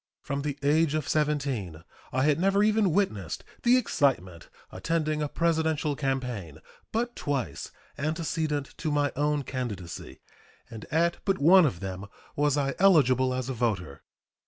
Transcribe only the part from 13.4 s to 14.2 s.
a voter.